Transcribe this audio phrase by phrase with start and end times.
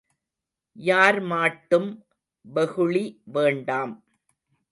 [0.75, 1.89] யார் மாட்டும்
[2.45, 3.05] வெகுளி
[3.33, 3.93] வேண்டாம்.